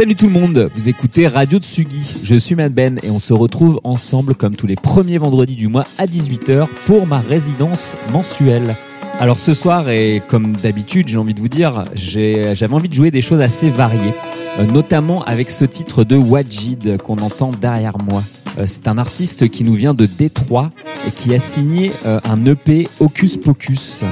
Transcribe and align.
Salut 0.00 0.16
tout 0.16 0.28
le 0.28 0.32
monde, 0.32 0.70
vous 0.74 0.88
écoutez 0.88 1.28
Radio 1.28 1.58
Tsugi. 1.58 2.14
Je 2.22 2.34
suis 2.34 2.54
Mad 2.54 2.72
Ben 2.72 2.98
et 3.02 3.10
on 3.10 3.18
se 3.18 3.34
retrouve 3.34 3.82
ensemble 3.84 4.34
comme 4.34 4.56
tous 4.56 4.66
les 4.66 4.74
premiers 4.74 5.18
vendredis 5.18 5.56
du 5.56 5.68
mois 5.68 5.84
à 5.98 6.06
18h 6.06 6.68
pour 6.86 7.06
ma 7.06 7.18
résidence 7.18 7.98
mensuelle. 8.10 8.76
Alors 9.18 9.38
ce 9.38 9.52
soir 9.52 9.90
et 9.90 10.22
comme 10.26 10.56
d'habitude 10.56 11.08
j'ai 11.08 11.18
envie 11.18 11.34
de 11.34 11.40
vous 11.40 11.50
dire, 11.50 11.84
j'avais 11.92 12.72
envie 12.72 12.88
de 12.88 12.94
jouer 12.94 13.10
des 13.10 13.20
choses 13.20 13.42
assez 13.42 13.68
variées, 13.68 14.14
euh, 14.58 14.64
notamment 14.64 15.22
avec 15.24 15.50
ce 15.50 15.66
titre 15.66 16.02
de 16.02 16.16
Wajid 16.16 16.96
qu'on 17.02 17.18
entend 17.18 17.50
derrière 17.50 17.98
moi. 17.98 18.24
Euh, 18.58 18.64
C'est 18.64 18.88
un 18.88 18.96
artiste 18.96 19.50
qui 19.50 19.64
nous 19.64 19.74
vient 19.74 19.92
de 19.92 20.06
Détroit 20.06 20.70
et 21.06 21.10
qui 21.10 21.34
a 21.34 21.38
signé 21.38 21.92
euh, 22.06 22.20
un 22.24 22.46
EP 22.46 22.88
Hocus 23.00 23.36
Pocus. 23.36 24.02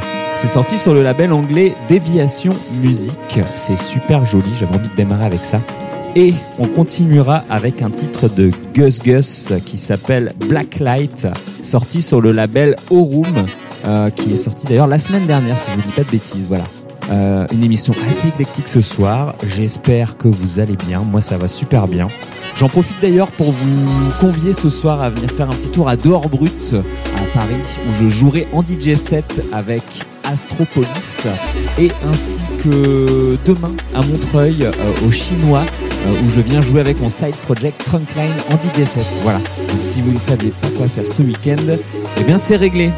C'est 0.41 0.47
sorti 0.47 0.79
sur 0.79 0.95
le 0.95 1.03
label 1.03 1.33
anglais 1.33 1.75
Déviation 1.89 2.55
Music. 2.81 3.41
C'est 3.57 3.77
super 3.77 4.25
joli, 4.25 4.47
j'avais 4.57 4.77
envie 4.77 4.89
de 4.89 4.95
démarrer 4.95 5.25
avec 5.25 5.45
ça. 5.45 5.61
Et 6.15 6.33
on 6.61 6.69
continuera 6.69 7.43
avec 7.51 7.83
un 7.83 7.91
titre 7.91 8.29
de 8.29 8.53
Gus 8.73 9.03
Gus 9.03 9.53
qui 9.67 9.77
s'appelle 9.77 10.33
Blacklight, 10.47 11.27
sorti 11.61 12.01
sur 12.03 12.21
le 12.21 12.31
label 12.31 12.77
Orum, 12.89 13.47
euh, 13.85 14.11
qui 14.11 14.33
est 14.33 14.37
sorti 14.37 14.69
d'ailleurs 14.69 14.87
la 14.87 15.01
semaine 15.01 15.27
dernière, 15.27 15.59
si 15.59 15.73
je 15.73 15.77
vous 15.77 15.83
dis 15.83 15.91
pas 15.93 16.05
de 16.05 16.11
bêtises. 16.11 16.47
Voilà. 16.47 16.65
Euh, 17.11 17.45
une 17.53 17.65
émission 17.65 17.93
assez 18.09 18.29
éclectique 18.29 18.69
ce 18.69 18.81
soir. 18.81 19.35
J'espère 19.45 20.17
que 20.17 20.29
vous 20.29 20.61
allez 20.61 20.77
bien. 20.77 21.01
Moi, 21.01 21.21
ça 21.21 21.37
va 21.37 21.49
super 21.49 21.89
bien. 21.89 22.07
J'en 22.59 22.69
profite 22.69 23.01
d'ailleurs 23.01 23.31
pour 23.31 23.53
vous 23.53 24.13
convier 24.21 24.53
ce 24.53 24.69
soir 24.69 25.01
à 25.01 25.11
venir 25.11 25.31
faire 25.31 25.49
un 25.49 25.55
petit 25.55 25.69
tour 25.69 25.89
à 25.89 25.95
Dehors 25.95 26.29
Brut 26.29 26.75
à 26.75 27.25
Paris 27.33 27.55
où 27.87 28.03
je 28.03 28.09
jouerai 28.09 28.49
en 28.53 28.63
DJ 28.63 28.95
set 28.95 29.45
avec 29.53 29.83
Astropolis 30.25 31.29
et 31.79 31.93
ainsi 32.05 32.43
que 32.65 33.39
demain 33.47 33.73
à 33.95 34.03
Montreuil 34.03 34.65
euh, 34.65 35.07
au 35.07 35.13
Chinois 35.13 35.65
euh, 36.07 36.21
où 36.25 36.29
je 36.31 36.41
viens 36.41 36.61
jouer 36.61 36.81
avec 36.81 37.01
mon 37.01 37.09
side 37.09 37.37
project 37.37 37.81
Trunkline 37.85 38.35
en 38.51 38.55
DJ 38.55 38.85
set. 38.85 39.07
Voilà. 39.23 39.39
Donc 39.39 39.81
si 39.81 40.03
vous 40.03 40.13
ne 40.13 40.19
savez 40.19 40.51
pas 40.61 40.69
quoi 40.77 40.89
faire 40.89 41.09
ce 41.09 41.23
week-end, 41.23 41.77
eh 42.17 42.25
bien 42.25 42.39
c'est 42.39 42.57
réglé. 42.57 42.91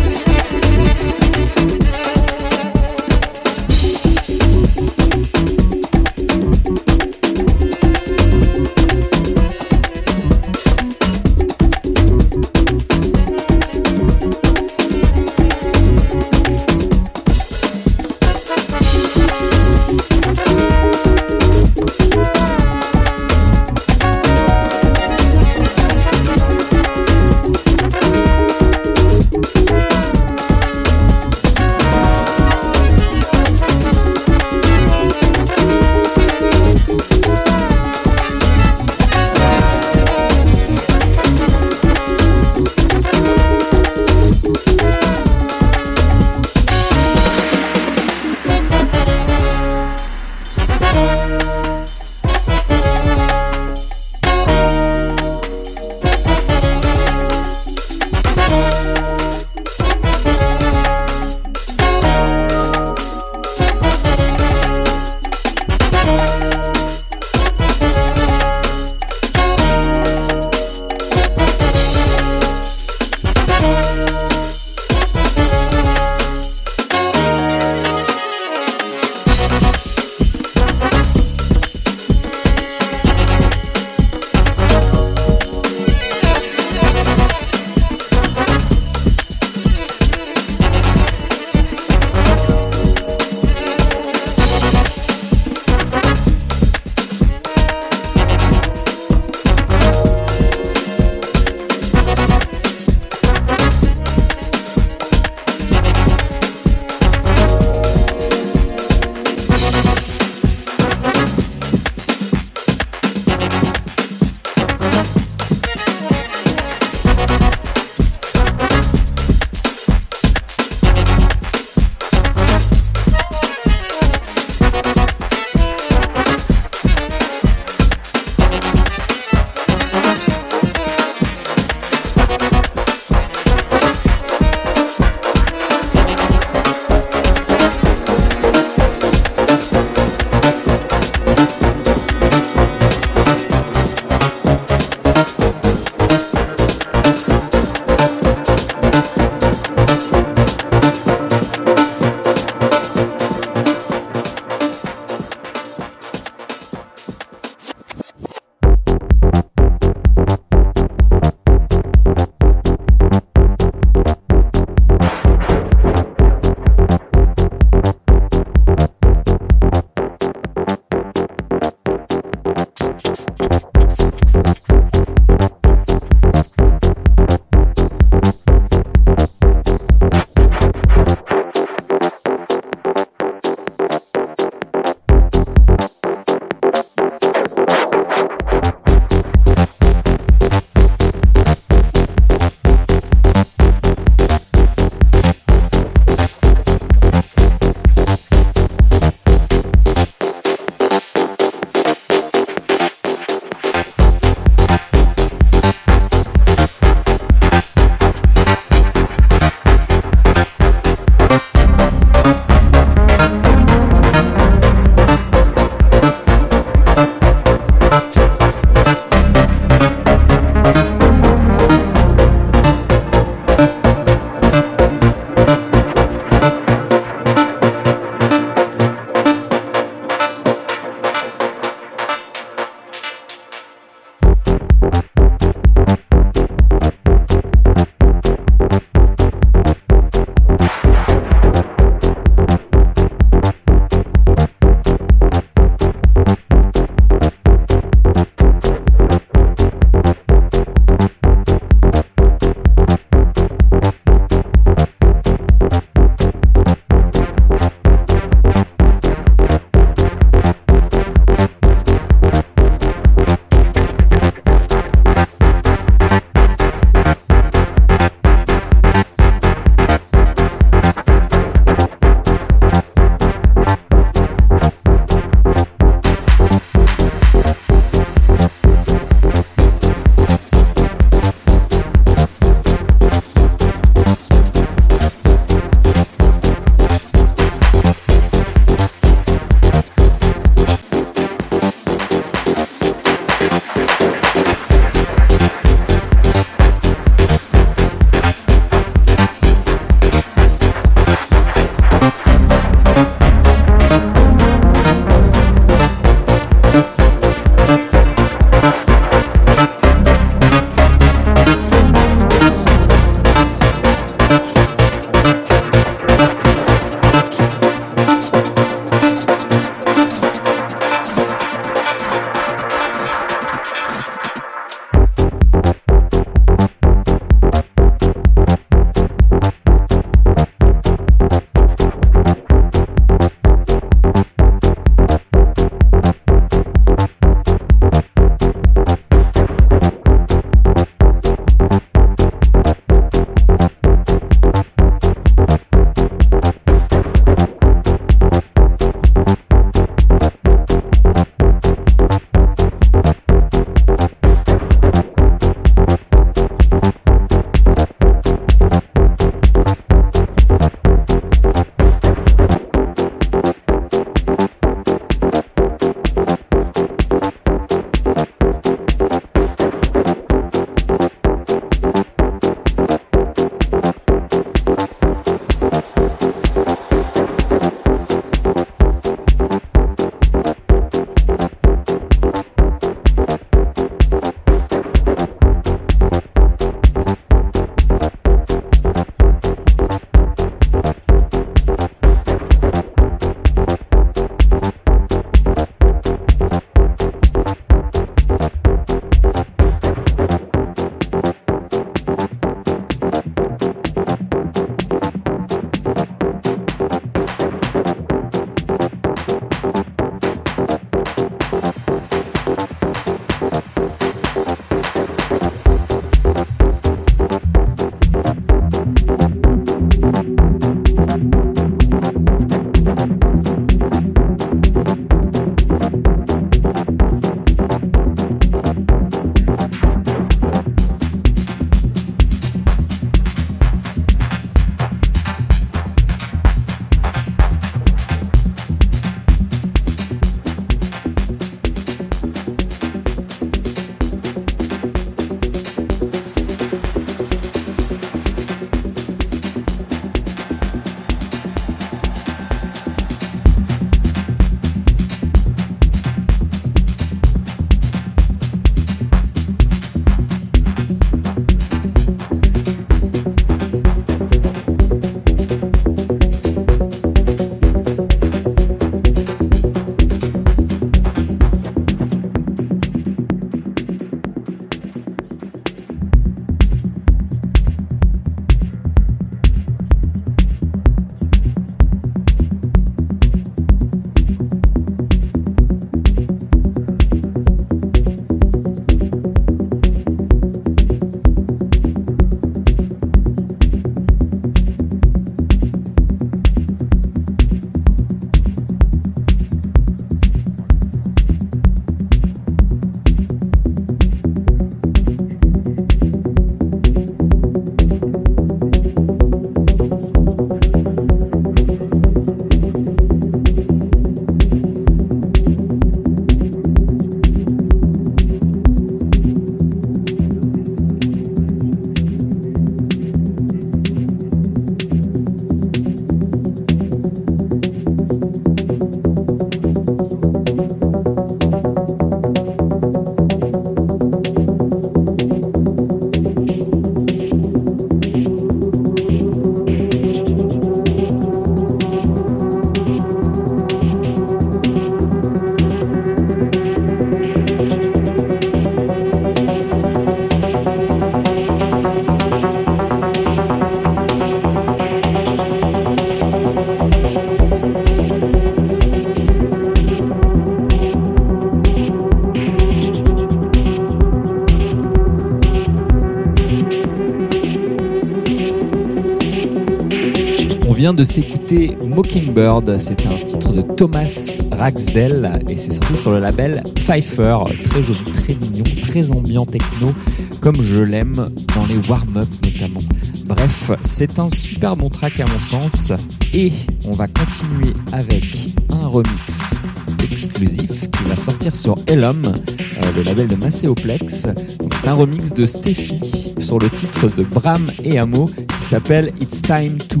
De 571.04 571.12
s'écouter 571.12 571.76
Mockingbird, 571.84 572.78
c'est 572.78 573.06
un 573.06 573.18
titre 573.18 573.52
de 573.52 573.60
Thomas 573.60 574.40
Ragsdale 574.52 575.38
et 575.50 575.56
c'est 575.56 575.72
sorti 575.72 575.96
sur 575.98 576.12
le 576.12 576.20
label 576.20 576.62
Pfeiffer. 576.76 577.36
Très 577.64 577.82
joli, 577.82 577.98
très 578.12 578.34
mignon, 578.34 578.64
très 578.88 579.12
ambiant 579.12 579.44
techno, 579.44 579.92
comme 580.40 580.62
je 580.62 580.80
l'aime 580.80 581.26
dans 581.54 581.66
les 581.66 581.76
warm-up 581.88 582.28
notamment. 582.42 582.80
Bref, 583.26 583.70
c'est 583.82 584.18
un 584.18 584.30
super 584.30 584.76
bon 584.76 584.88
track 584.88 585.20
à 585.20 585.26
mon 585.26 585.38
sens 585.40 585.92
et 586.32 586.50
on 586.86 586.92
va 586.92 587.06
continuer 587.06 587.74
avec 587.92 588.24
un 588.70 588.86
remix 588.86 589.60
exclusif 590.02 590.90
qui 590.90 591.04
va 591.04 591.16
sortir 591.16 591.54
sur 591.54 591.76
Elom, 591.86 592.24
euh, 592.26 592.92
le 592.96 593.02
label 593.02 593.28
de 593.28 593.36
Macéoplex. 593.36 594.28
C'est 594.72 594.88
un 594.88 594.94
remix 594.94 595.34
de 595.34 595.44
Steffi 595.44 596.32
sur 596.40 596.58
le 596.58 596.70
titre 596.70 597.08
de 597.14 597.24
Bram 597.24 597.70
et 597.82 597.98
Amo 597.98 598.26
qui 598.26 598.64
s'appelle 598.64 599.10
It's 599.20 599.42
Time 599.42 599.78
To 599.88 600.00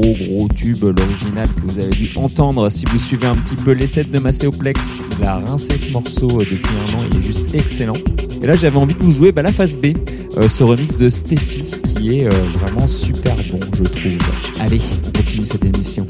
gros 0.00 0.12
gros 0.12 0.48
tube, 0.48 0.82
l'original 0.82 1.48
que 1.48 1.60
vous 1.60 1.78
avez 1.78 1.90
dû 1.90 2.10
entendre 2.16 2.68
si 2.68 2.84
vous 2.90 2.98
suivez 2.98 3.26
un 3.26 3.34
petit 3.34 3.56
peu 3.56 3.72
les 3.72 3.86
de 3.86 4.18
Macéoplex. 4.18 5.00
Il 5.18 5.24
a 5.24 5.38
rincé 5.38 5.76
ce 5.76 5.92
morceau 5.92 6.40
euh, 6.40 6.44
depuis 6.44 6.74
un 6.88 6.98
an, 6.98 7.04
il 7.10 7.18
est 7.18 7.22
juste 7.22 7.54
excellent. 7.54 7.96
Et 8.42 8.46
là 8.46 8.56
j'avais 8.56 8.76
envie 8.76 8.94
de 8.94 9.02
vous 9.02 9.12
jouer 9.12 9.32
bah, 9.32 9.42
la 9.42 9.52
phase 9.52 9.76
B, 9.76 9.86
euh, 10.36 10.48
ce 10.48 10.64
remix 10.64 10.96
de 10.96 11.08
Steffi 11.08 11.80
qui 11.82 12.18
est 12.18 12.26
euh, 12.26 12.30
vraiment 12.58 12.88
super 12.88 13.36
bon 13.50 13.60
je 13.74 13.84
trouve. 13.84 14.18
Allez, 14.60 14.80
on 15.06 15.18
continue 15.18 15.46
cette 15.46 15.64
émission. 15.64 16.06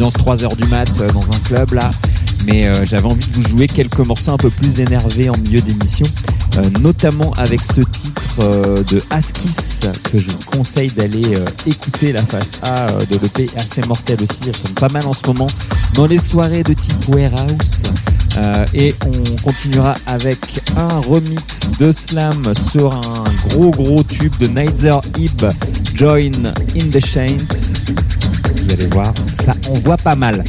Ambiance 0.00 0.16
3h 0.16 0.56
du 0.56 0.64
mat 0.68 0.88
euh, 1.00 1.10
dans 1.10 1.30
un 1.30 1.38
club 1.44 1.74
là, 1.74 1.90
mais 2.46 2.66
euh, 2.66 2.86
j'avais 2.86 3.06
envie 3.06 3.26
de 3.26 3.32
vous 3.32 3.46
jouer 3.48 3.66
quelques 3.66 3.98
morceaux 3.98 4.32
un 4.32 4.38
peu 4.38 4.48
plus 4.48 4.80
énervés 4.80 5.28
en 5.28 5.36
milieu 5.36 5.60
d'émission, 5.60 6.06
notamment 6.80 7.32
avec 7.36 7.62
ce 7.62 7.82
titre 7.82 8.82
de 8.84 9.02
Askis 9.10 9.88
que 10.04 10.16
je 10.16 10.30
vous 10.30 10.38
conseille 10.46 10.90
d'aller 10.90 11.22
écouter 11.66 12.12
la 12.12 12.24
face 12.24 12.52
A 12.62 12.88
de 12.92 13.18
l'EP 13.22 13.46
assez 13.56 13.82
mortel 13.82 14.16
aussi, 14.22 14.40
il 14.46 14.52
tombe 14.52 14.74
pas 14.74 14.88
mal 14.88 15.06
en 15.06 15.12
ce 15.12 15.26
moment 15.26 15.46
dans 15.94 16.06
les 16.06 16.18
soirées 16.18 16.62
de 16.62 16.72
type 16.72 17.08
Warehouse. 17.08 17.82
et 18.74 18.94
on 19.06 19.42
continuera 19.42 19.94
avec 20.06 20.62
un 20.76 21.00
remix 21.00 21.70
de 21.78 21.92
Slam 21.92 22.42
sur 22.70 22.94
un 22.94 23.24
gros 23.50 23.70
gros 23.70 24.02
tube 24.02 24.36
de 24.38 24.46
Neither 24.46 25.00
Ib 25.18 25.44
Join 25.94 26.54
in 26.74 26.90
the 26.90 27.00
Saints. 27.00 27.59
Vous 28.70 28.76
allez 28.76 28.86
voir, 28.86 29.12
ça 29.34 29.52
envoie 29.68 29.96
pas 29.96 30.14
mal. 30.14 30.44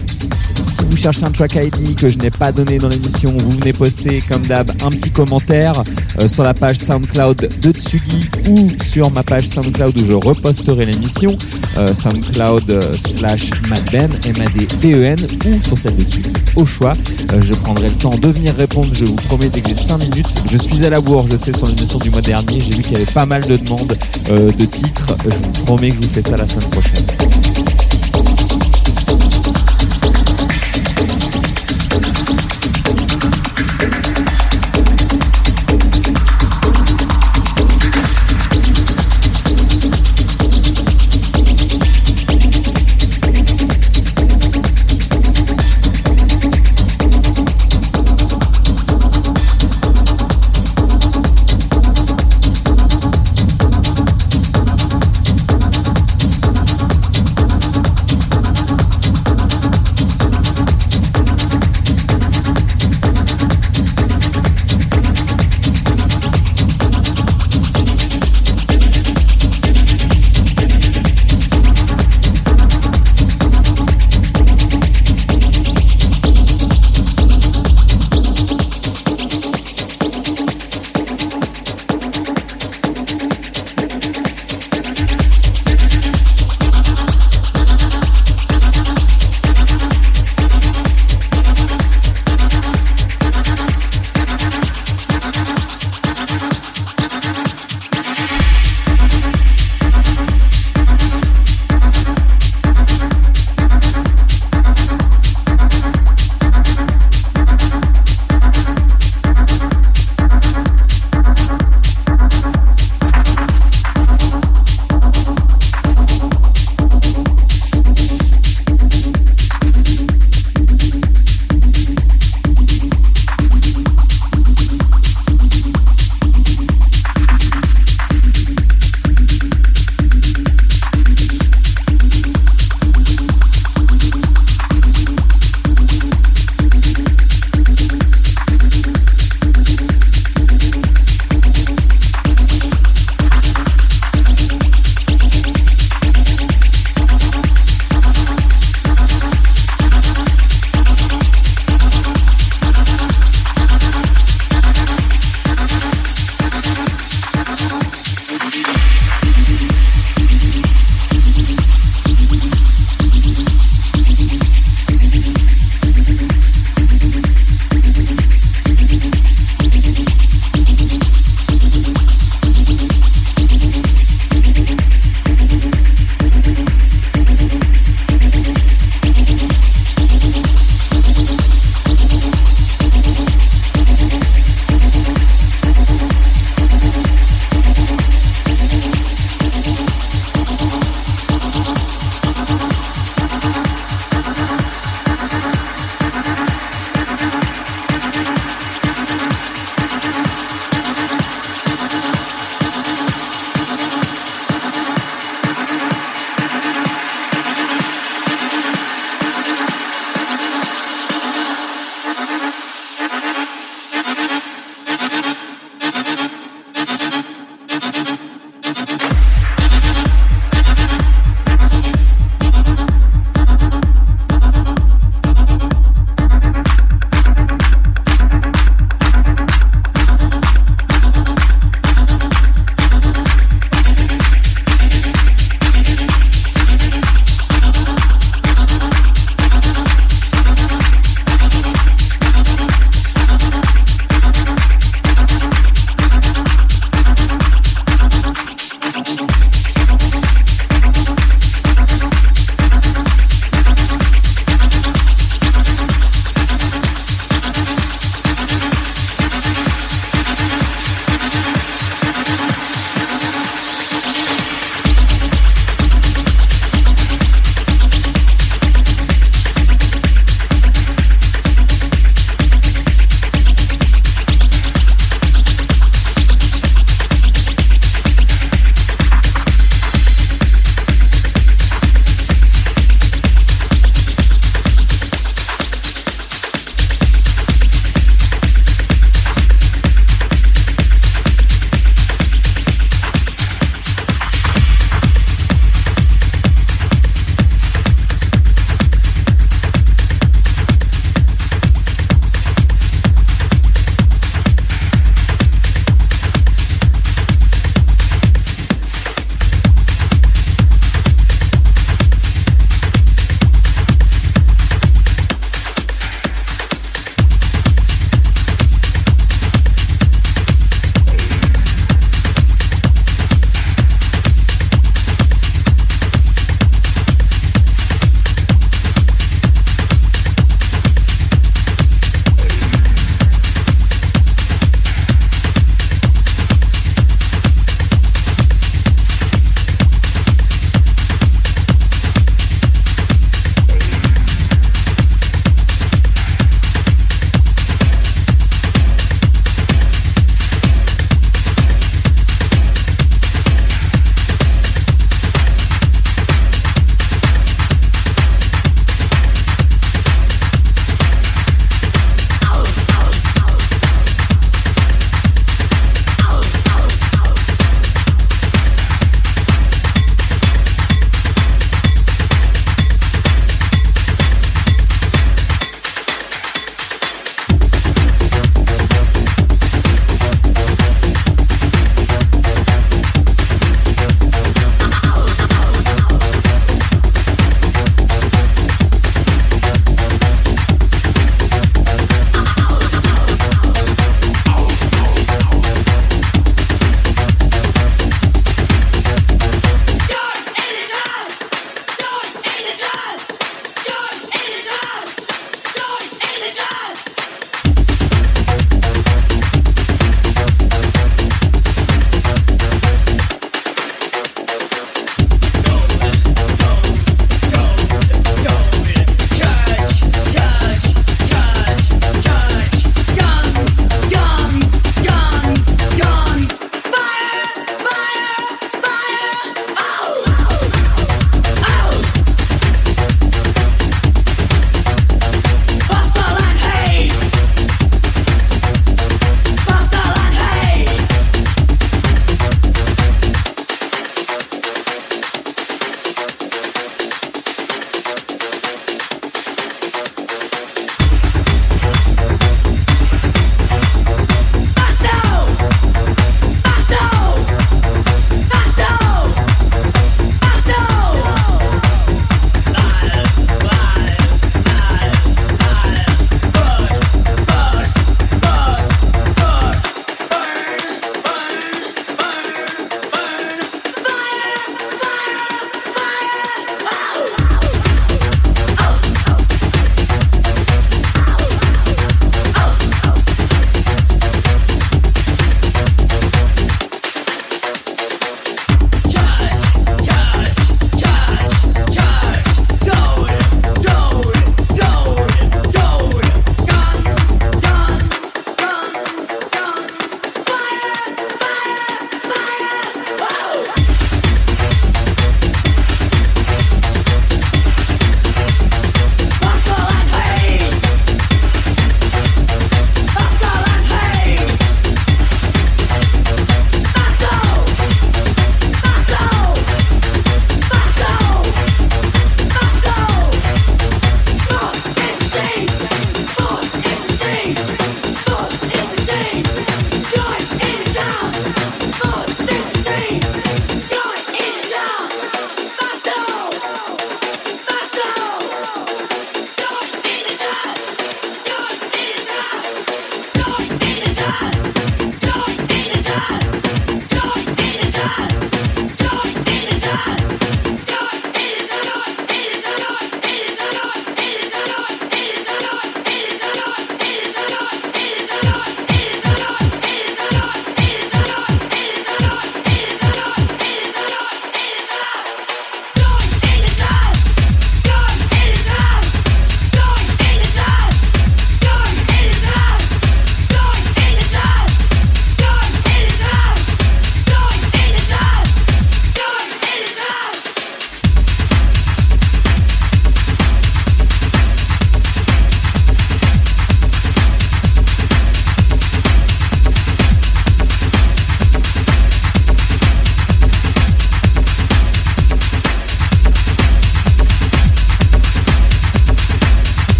Si 0.51 0.86
vous 0.88 0.95
cherchez 0.95 1.23
un 1.23 1.31
track 1.31 1.55
ID 1.55 1.95
que 1.95 2.07
je 2.07 2.19
n'ai 2.19 2.29
pas 2.29 2.51
donné 2.51 2.77
dans 2.77 2.89
l'émission, 2.89 3.36
vous 3.36 3.49
venez 3.57 3.73
poster 3.73 4.21
comme 4.29 4.43
d'hab 4.45 4.69
un 4.84 4.91
petit 4.91 5.10
commentaire 5.10 5.84
euh, 6.19 6.27
sur 6.27 6.43
la 6.43 6.53
page 6.53 6.77
SoundCloud 6.77 7.49
de 7.60 7.71
Tsugi 7.71 8.29
ou 8.47 8.67
sur 8.84 9.10
ma 9.10 9.23
page 9.23 9.47
SoundCloud 9.47 9.99
où 9.99 10.05
je 10.05 10.13
reposterai 10.13 10.86
l'émission, 10.86 11.36
euh, 11.79 11.95
SoundCloud 11.95 12.69
euh, 12.69 12.95
slash 12.95 13.49
madben, 13.67 14.12
M-A-D-B-E-N 14.23 15.17
ou 15.47 15.63
sur 15.63 15.79
celle 15.79 15.95
de 15.95 16.03
Tsugi 16.03 16.31
au 16.55 16.63
choix. 16.63 16.93
je 17.39 17.55
prendrai 17.55 17.89
le 17.89 17.95
temps 17.95 18.15
de 18.15 18.27
venir 18.27 18.53
répondre, 18.55 18.89
je 18.93 19.05
vous 19.05 19.15
promets 19.15 19.49
dès 19.49 19.62
que 19.62 19.69
j'ai 19.69 19.75
5 19.75 19.97
minutes. 19.97 20.43
Je 20.51 20.57
suis 20.57 20.86
à 20.86 20.91
la 20.91 21.01
bourre, 21.01 21.25
je 21.25 21.38
sais, 21.38 21.53
sur 21.53 21.65
l'émission 21.65 21.97
du 21.97 22.12
mois 22.12 22.21
dernier, 22.21 22.62
j'ai 22.62 22.75
vu 22.75 22.84
qu'il 22.84 22.93
y 22.93 22.95
avait 22.97 23.12
pas 23.12 23.25
mal 23.25 23.41
de 23.47 23.57
demandes 23.57 23.97
de 24.29 24.65
titres. 24.65 25.17
Je 25.23 25.36
vous 25.36 25.65
promets 25.65 25.89
que 25.89 25.95
je 25.95 26.01
vous 26.01 26.13
fais 26.13 26.21
ça 26.21 26.38
la 26.38 26.45
semaine 26.45 26.69
prochaine. 26.69 27.61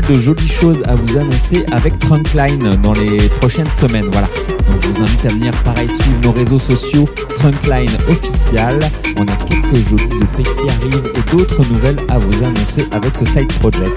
De 0.00 0.14
jolies 0.14 0.48
choses 0.48 0.82
à 0.86 0.94
vous 0.94 1.16
annoncer 1.18 1.64
avec 1.72 1.98
Trunkline 1.98 2.76
dans 2.82 2.92
les 2.92 3.28
prochaines 3.40 3.70
semaines. 3.70 4.08
Voilà. 4.12 4.28
Donc 4.66 4.82
je 4.82 4.88
vous 4.88 5.02
invite 5.02 5.24
à 5.24 5.28
venir 5.28 5.52
pareil 5.62 5.88
suivre 5.88 6.20
nos 6.22 6.32
réseaux 6.32 6.58
sociaux 6.58 7.06
Trunkline 7.34 7.90
official. 8.08 8.78
On 9.18 9.22
a 9.22 9.36
quelques 9.36 9.88
jolies 9.88 10.22
EP 10.22 10.42
qui 10.42 10.68
arrivent 10.68 11.12
et 11.14 11.30
d'autres 11.30 11.64
nouvelles 11.70 11.96
à 12.08 12.18
vous 12.18 12.44
annoncer 12.44 12.86
avec 12.92 13.16
ce 13.16 13.24
side 13.24 13.52
project. 13.54 13.96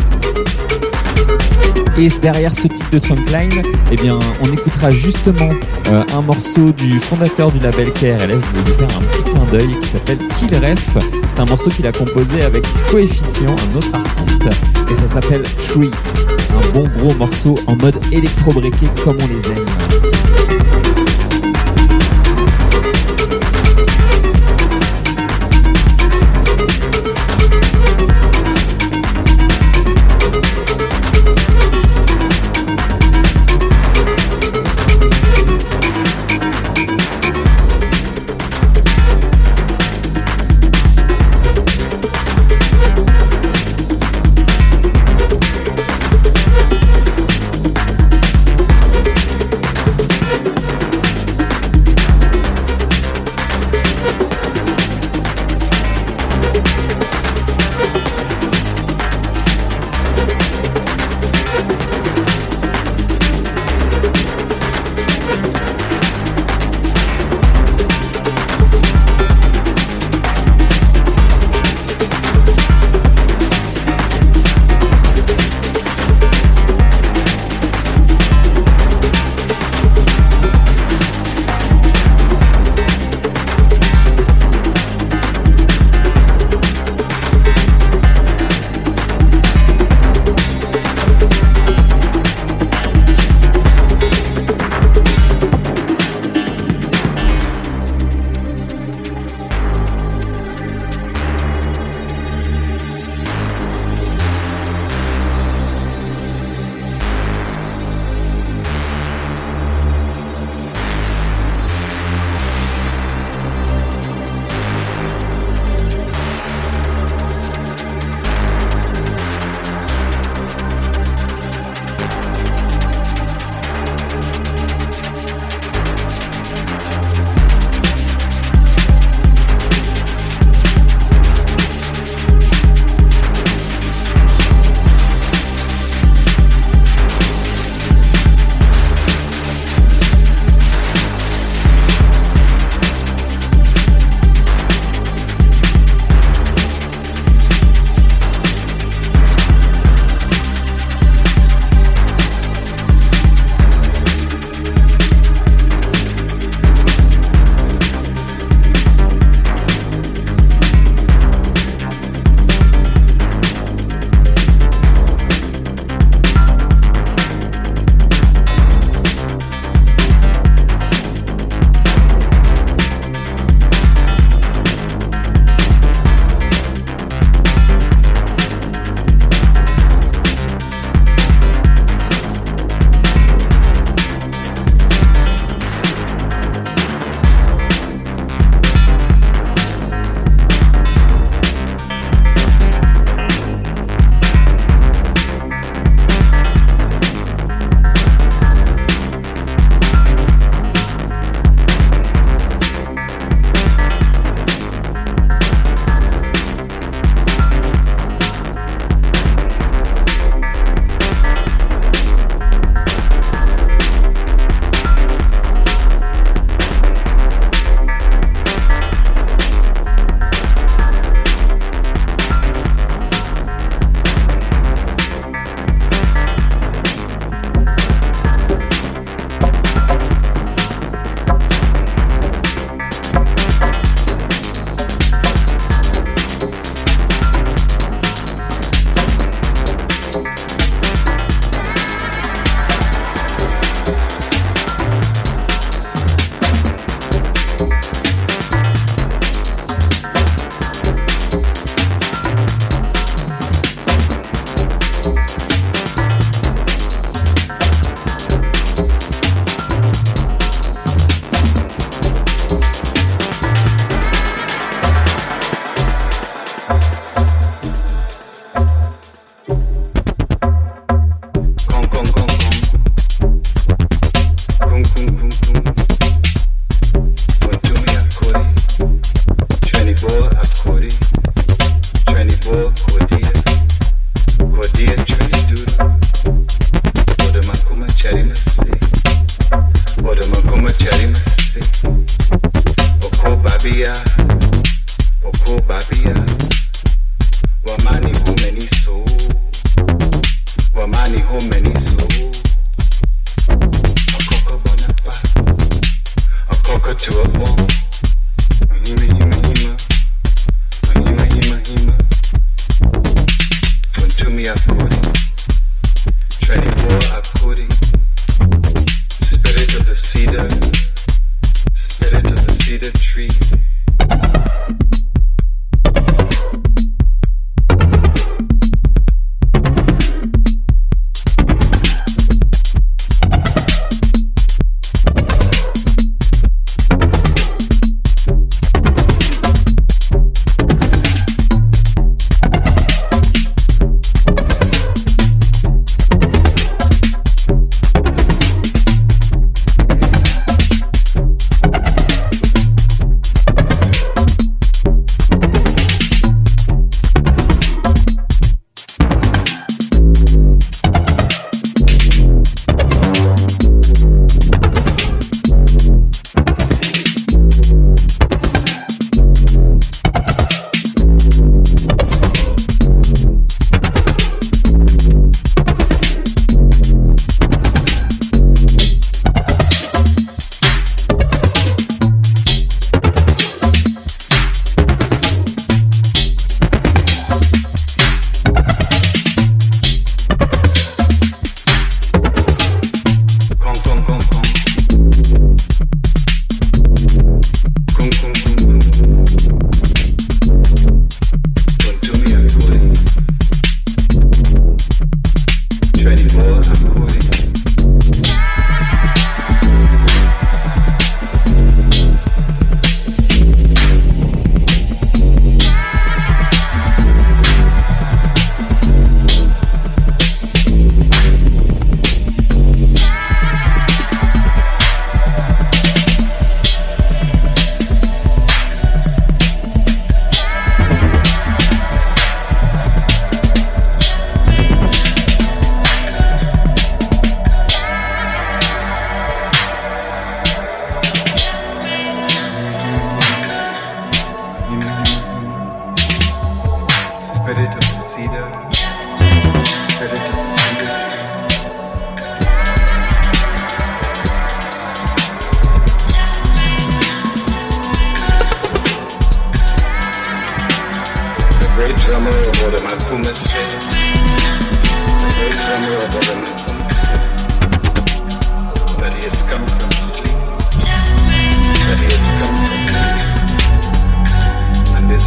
Et 1.97 2.07
derrière 2.21 2.53
ce 2.53 2.67
titre 2.67 2.89
de 2.91 2.99
Trunkline, 2.99 3.61
eh 3.91 3.95
bien, 3.97 4.19
on 4.41 4.53
écoutera 4.53 4.89
justement 4.91 5.49
euh, 5.89 6.03
un 6.13 6.21
morceau 6.21 6.71
du 6.71 6.97
fondateur 6.97 7.51
du 7.51 7.59
label 7.59 7.91
KRLF. 7.91 8.29
Je 8.29 8.61
vais 8.61 8.71
vous 8.71 8.73
faire 8.73 8.97
un 8.97 9.01
petit 9.01 9.23
clin 9.23 9.45
d'œil 9.51 9.79
qui 9.81 9.89
s'appelle 9.89 10.19
Kill 10.37 10.55
Ref. 10.55 10.97
C'est 11.27 11.41
un 11.41 11.45
morceau 11.45 11.69
qu'il 11.69 11.85
a 11.87 11.91
composé 11.91 12.41
avec 12.43 12.63
Coefficient, 12.89 13.53
un 13.53 13.77
autre 13.77 13.89
artiste, 13.93 14.49
et 14.89 14.95
ça 14.95 15.07
s'appelle 15.07 15.43
Tree. 15.67 15.91
Un 16.51 16.73
bon 16.73 16.87
gros 16.97 17.13
morceau 17.15 17.55
en 17.67 17.75
mode 17.75 17.95
électro-breaké 18.11 18.87
comme 19.03 19.17
on 19.21 19.27
les 19.27 19.45
aime. 19.47 20.68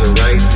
right. 0.02 0.51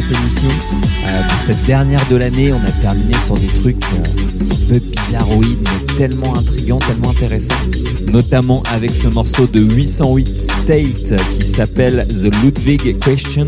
Cette 0.00 0.16
émission. 0.16 0.48
Euh, 1.06 1.22
pour 1.28 1.46
cette 1.46 1.64
dernière 1.66 2.06
de 2.08 2.16
l'année, 2.16 2.52
on 2.52 2.64
a 2.64 2.70
terminé 2.80 3.14
sur 3.24 3.34
des 3.34 3.48
trucs 3.48 3.82
euh, 3.84 3.98
un 3.98 4.44
petit 4.44 4.64
peu 4.66 4.78
bizarroïdes, 4.78 5.58
mais 5.62 5.94
tellement 5.96 6.36
intrigants, 6.36 6.78
tellement 6.78 7.10
intéressants. 7.10 7.54
Notamment 8.06 8.62
avec 8.72 8.94
ce 8.94 9.08
morceau 9.08 9.46
de 9.46 9.60
808 9.60 10.40
State 10.40 11.14
qui 11.38 11.44
s'appelle 11.44 12.06
The 12.08 12.34
Ludwig 12.42 12.98
Question, 12.98 13.46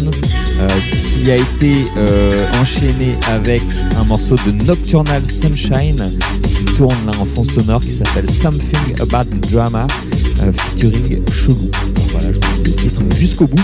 euh, 0.60 0.68
qui 1.08 1.30
a 1.30 1.36
été 1.36 1.86
euh, 1.96 2.46
enchaîné 2.60 3.16
avec 3.28 3.62
un 3.96 4.04
morceau 4.04 4.36
de 4.46 4.52
Nocturnal 4.64 5.24
Sunshine 5.24 6.12
qui 6.44 6.64
tourne 6.76 7.06
là 7.06 7.12
en 7.18 7.24
fond 7.24 7.44
sonore 7.44 7.80
qui 7.80 7.90
s'appelle 7.90 8.30
Something 8.30 9.00
About 9.00 9.30
the 9.30 9.50
Drama 9.50 9.86
euh, 10.42 10.52
featuring 10.52 11.22
Chelou. 11.32 11.70
Voilà, 12.12 12.28
je 12.32 12.38
vous 12.38 12.64
le 12.64 12.72
titre 12.72 13.00
jusqu'au 13.16 13.46
bout. 13.46 13.62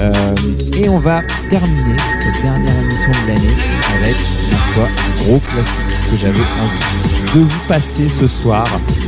Euh, 0.00 0.34
et 0.74 0.88
on 0.88 0.98
va 0.98 1.20
terminer 1.50 1.96
cette 2.22 2.42
dernière 2.42 2.80
émission 2.80 3.10
de 3.10 3.28
l'année 3.28 3.56
avec, 3.96 4.16
ma 4.50 4.56
foi, 4.72 4.84
un 4.84 5.24
gros 5.24 5.38
classique 5.40 6.10
que 6.10 6.16
j'avais 6.18 6.40
envie 6.40 7.34
de 7.34 7.40
vous 7.40 7.68
passer 7.68 8.08
ce 8.08 8.26
soir. 8.26 8.64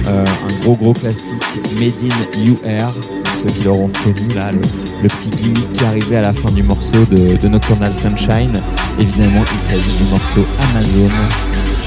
Euh, 0.07 0.24
un 0.26 0.64
gros 0.64 0.76
gros 0.76 0.93
classique 0.93 1.43
Made 1.80 1.95
in 2.05 2.45
UR. 2.45 2.93
Ceux 3.34 3.49
qui 3.49 3.64
l'auront 3.64 3.86
reconnu 3.86 4.34
là, 4.34 4.53
le, 4.53 4.61
le 5.03 5.09
petit 5.09 5.30
gimmick 5.30 5.72
qui 5.72 5.84
arrivait 5.84 6.16
à 6.16 6.22
la 6.22 6.32
fin 6.32 6.51
du 6.51 6.62
morceau 6.62 7.05
de, 7.11 7.36
de 7.36 7.49
Nocturnal 7.49 7.93
Sunshine. 7.93 8.61
Évidemment, 9.01 9.45
il 9.51 9.59
s'agit 9.59 10.05
du 10.05 10.11
morceau 10.11 10.45
Amazon 10.70 11.09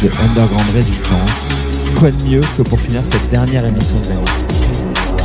de 0.01 0.10
Underground 0.24 0.76
Resistance. 0.76 1.62
Quoi 1.99 2.10
de 2.12 2.24
mieux 2.24 2.41
que 2.58 2.64
pour 2.64 2.82
finir 2.82 3.06
cette 3.06 3.30
dernière 3.30 3.66
émission 3.66 3.97
de 3.99 4.08
l'année? 4.10 4.55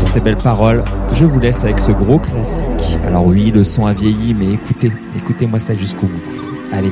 Sur 0.00 0.08
ces 0.08 0.20
belles 0.20 0.38
paroles, 0.38 0.82
je 1.12 1.26
vous 1.26 1.38
laisse 1.40 1.62
avec 1.62 1.78
ce 1.78 1.92
gros 1.92 2.18
classique. 2.18 2.98
Alors 3.06 3.26
oui, 3.26 3.50
le 3.54 3.62
son 3.62 3.84
a 3.84 3.92
vieilli, 3.92 4.32
mais 4.32 4.54
écoutez, 4.54 4.90
écoutez-moi 5.14 5.58
ça 5.58 5.74
jusqu'au 5.74 6.06
bout. 6.06 6.46
Allez, 6.72 6.90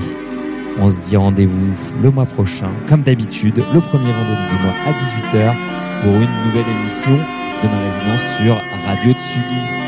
on 0.79 0.91
se 0.91 1.09
dit 1.09 1.17
rendez-vous 1.17 1.75
le 2.03 2.11
mois 2.11 2.27
prochain, 2.27 2.69
comme 2.87 3.03
d'habitude, 3.03 3.65
le 3.73 3.81
premier 3.81 4.13
vendredi 4.13 4.43
du 4.51 4.63
mois 4.63 4.75
à 4.87 4.93
18h 4.93 5.55
pour 6.03 6.13
une 6.17 6.45
nouvelle 6.45 6.71
émission 6.81 7.13
de 7.13 7.69
ma 7.69 7.79
résidence 7.79 8.37
sur 8.37 8.61
Radio 8.87 9.13
Tsugi. 9.13 9.88